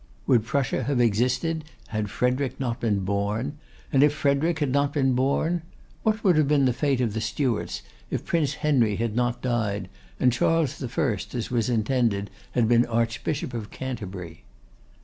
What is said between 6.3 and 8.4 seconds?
have been the fate of the Stuarts if